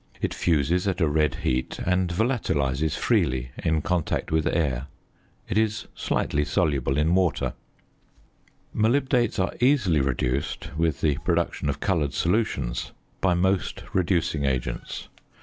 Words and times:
It 0.19 0.33
fuses 0.33 0.87
at 0.87 0.99
a 0.99 1.07
red 1.07 1.35
heat, 1.45 1.77
and 1.77 2.09
volatilises 2.11 2.97
freely 2.97 3.51
in 3.63 3.83
contact 3.83 4.31
with 4.31 4.47
air. 4.47 4.87
It 5.47 5.59
is 5.59 5.85
slightly 5.93 6.43
soluble 6.43 6.97
in 6.97 7.13
water. 7.13 7.53
Molybdates 8.75 9.37
are 9.37 9.53
easily 9.59 10.01
reduced, 10.01 10.75
with 10.75 11.01
the 11.01 11.17
production 11.19 11.69
of 11.69 11.79
coloured 11.81 12.15
solutions, 12.15 12.93
by 13.21 13.35
most 13.35 13.83
reducing 13.93 14.43
agents. 14.43 15.07